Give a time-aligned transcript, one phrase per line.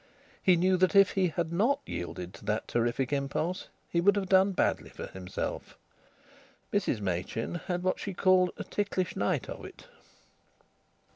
[0.41, 4.27] He knew that if he had not yielded to that terrific impulse he would have
[4.27, 5.77] done badly for himself.
[6.73, 9.85] Mrs Machin had what she called a ticklish night of it.